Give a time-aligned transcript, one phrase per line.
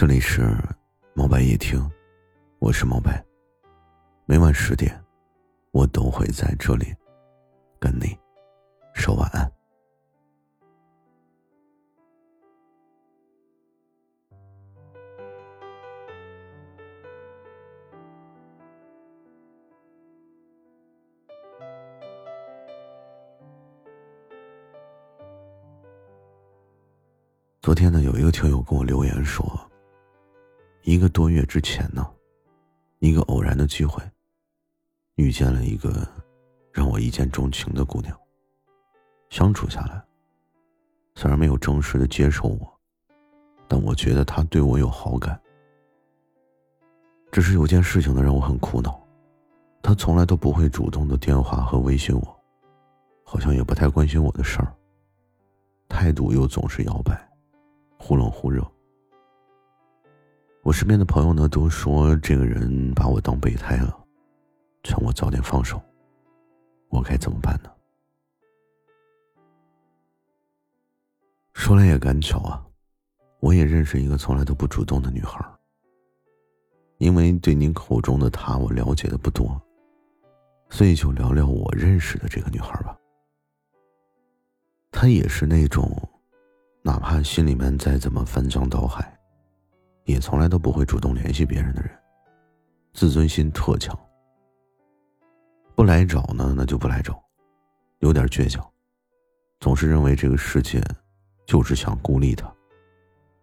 [0.00, 0.56] 这里是
[1.12, 1.78] 猫白夜听，
[2.58, 3.22] 我是猫白。
[4.24, 4.98] 每晚十点，
[5.72, 6.86] 我都会在这里
[7.78, 8.18] 跟你
[8.94, 9.52] 说晚安。
[27.60, 29.69] 昨天呢，有一个听友跟我留言说，
[30.82, 32.08] 一个多月之前呢，
[33.00, 34.02] 一个偶然的机会，
[35.16, 36.08] 遇见了一个
[36.72, 38.18] 让我一见钟情的姑娘。
[39.28, 40.02] 相处下来，
[41.14, 42.80] 虽然没有正式的接受我，
[43.68, 45.38] 但我觉得她对我有好感。
[47.30, 49.00] 只是有件事情呢，让我很苦恼，
[49.82, 52.40] 她从来都不会主动的电话和微信我，
[53.22, 54.74] 好像也不太关心我的事儿，
[55.88, 57.28] 态度又总是摇摆。
[57.98, 58.66] 忽冷忽热，
[60.62, 63.98] 我身边的朋友呢都说这个人把我当备胎了，
[64.82, 65.80] 劝我早点放手。
[66.88, 67.70] 我该怎么办呢？
[71.54, 72.64] 说来也赶巧啊，
[73.40, 75.44] 我也认识一个从来都不主动的女孩。
[76.98, 79.60] 因为对您口中的她我了解的不多，
[80.68, 82.96] 所以就聊聊我认识的这个女孩吧。
[84.90, 85.90] 她也是那种。
[86.82, 89.19] 哪怕心里面再怎么翻江倒海，
[90.04, 91.90] 也从来都不会主动联系别人的人，
[92.92, 93.98] 自尊心特强。
[95.74, 97.22] 不来找呢，那就不来找，
[98.00, 98.62] 有点倔强，
[99.60, 100.82] 总是认为这个世界
[101.46, 102.52] 就是想孤立他，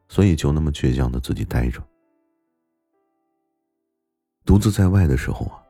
[0.08, 1.82] 所以就那么倔强的自己待着。
[4.46, 5.64] 独自在外的时候啊，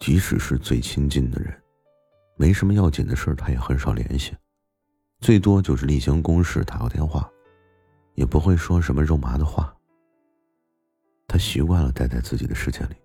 [0.00, 1.54] 即使是最亲近的人，
[2.36, 4.34] 没什么要紧的事他也很少联系。
[5.20, 7.30] 最多就是例行公事打个电话，
[8.14, 9.75] 也不会说什么肉麻的话。
[11.38, 12.96] 习惯了待在自己的世界里，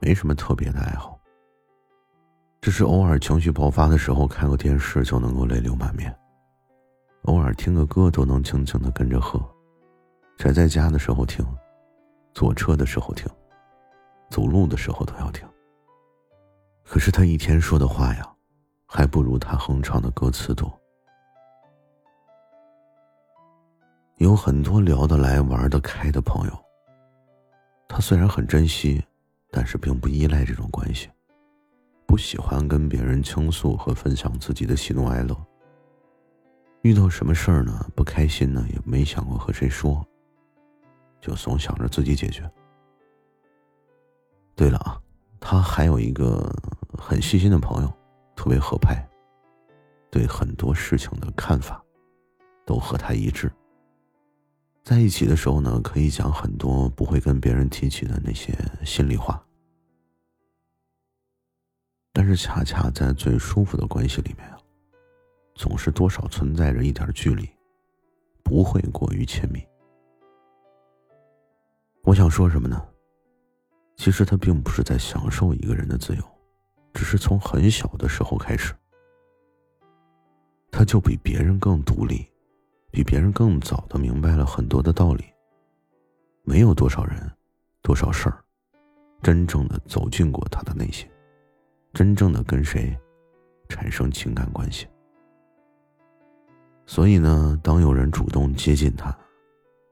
[0.00, 1.18] 没什么特别的爱好。
[2.60, 6.10] 只是偶尔情绪爆发的时候，看个电视就能够泪流满面；
[7.22, 9.40] 偶尔听个歌都能轻轻的跟着和。
[10.36, 11.44] 宅在家的时候听，
[12.34, 13.30] 坐车的时候听，
[14.28, 15.48] 走路的时候都要听。
[16.84, 18.28] 可是他一天说的话呀，
[18.86, 20.72] 还不如他哼唱的歌词多。
[24.16, 26.67] 有很多聊得来、玩得开的朋友。
[27.88, 29.02] 他虽然很珍惜，
[29.50, 31.08] 但是并不依赖这种关系，
[32.06, 35.36] 不喜欢跟别人倾诉和分享自己的喜怒哀乐。
[36.82, 37.90] 遇到什么事儿呢？
[37.96, 40.06] 不开心呢，也没想过和谁说，
[41.20, 42.48] 就总想着自己解决。
[44.54, 45.00] 对了啊，
[45.40, 46.48] 他还有一个
[46.96, 47.92] 很细心的朋友，
[48.36, 49.04] 特别合拍，
[50.10, 51.82] 对很多事情的看法
[52.64, 53.50] 都和他一致。
[54.88, 58.56] 在一起的时候呢，可以讲很多不会跟别人提起的那些
[58.86, 59.38] 心里话，
[62.10, 64.56] 但是恰恰在最舒服的关系里面啊，
[65.54, 67.46] 总是多少存在着一点距离，
[68.42, 69.62] 不会过于亲密。
[72.02, 72.82] 我想说什么呢？
[73.94, 76.22] 其实他并不是在享受一个人的自由，
[76.94, 78.74] 只是从很小的时候开始，
[80.70, 82.26] 他就比别人更独立。
[82.90, 85.24] 比别人更早的明白了很多的道理。
[86.42, 87.30] 没有多少人，
[87.82, 88.42] 多少事儿，
[89.22, 91.06] 真正的走进过他的内心，
[91.92, 92.96] 真正的跟谁
[93.68, 94.86] 产生情感关系。
[96.86, 99.14] 所以呢，当有人主动接近他，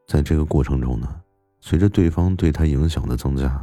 [0.07, 1.21] 在这个过程中呢，
[1.61, 3.63] 随着对方对他影响的增加，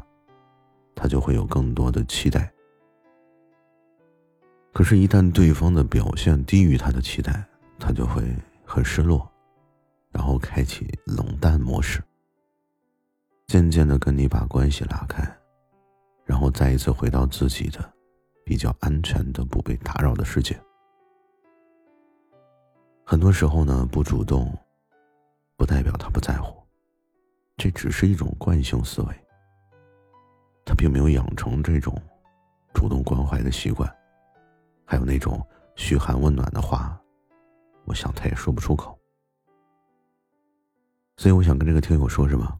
[0.94, 2.53] 他就会有更多的期待。
[4.71, 7.44] 可是，一旦对方的表现低于他的期待，
[7.79, 8.23] 他就会。
[8.73, 9.31] 很失落，
[10.09, 12.03] 然后开启冷淡模式，
[13.45, 15.24] 渐渐的跟你把关系拉开，
[16.25, 17.88] 然后再一次回到自己的
[18.44, 20.59] 比较安全的、不被打扰的世界。
[23.06, 24.51] 很多时候呢，不主动，
[25.56, 26.59] 不代表他不在乎，
[27.57, 29.13] 这只是一种惯性思维。
[30.65, 31.95] 他并没有养成这种
[32.74, 33.88] 主动关怀的习惯，
[34.83, 35.39] 还有那种
[35.75, 37.00] 嘘寒问暖的话。
[37.85, 38.97] 我想他也说不出口，
[41.18, 42.59] 所以我想跟这个听友说什么？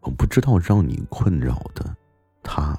[0.00, 1.96] 我不知道让你困扰的
[2.42, 2.78] 他，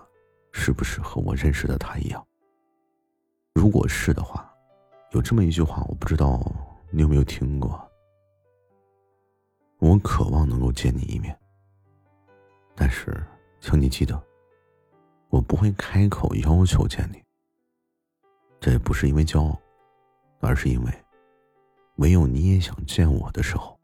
[0.52, 2.26] 是不是和我认识的他一样？
[3.54, 4.54] 如果是的话，
[5.12, 6.42] 有这么一句话，我不知道
[6.92, 7.80] 你有没有听过。
[9.80, 11.38] 我渴望能够见你一面，
[12.76, 13.22] 但是，
[13.60, 14.22] 请你记得，
[15.30, 17.24] 我不会开口要求见你。
[18.60, 19.58] 这也不是因为骄傲，
[20.42, 21.06] 而是因为。
[22.00, 23.78] 唯有你也想见我的时候，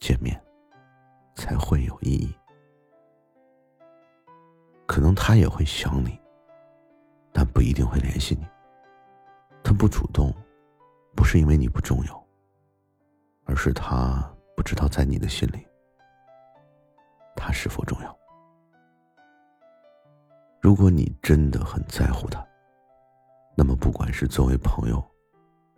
[0.00, 0.42] 见面
[1.34, 2.34] 才会有意义。
[4.86, 6.18] 可能他也会想你，
[7.30, 8.46] 但不一定会联系你。
[9.62, 10.32] 他不主动，
[11.14, 12.26] 不是因为你不重要，
[13.44, 15.66] 而是他不知道在你的心里，
[17.36, 18.18] 他是否重要。
[20.62, 22.42] 如果你真的很在乎他，
[23.54, 25.04] 那么不管是作为朋友，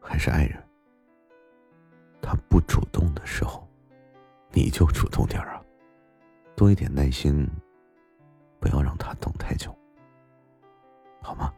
[0.00, 0.62] 还是爱人，
[3.36, 3.68] 时候，
[4.50, 5.62] 你就主动点啊，
[6.56, 7.46] 多一点耐心。
[8.58, 9.76] 不要让他等太久，
[11.20, 11.52] 好吗？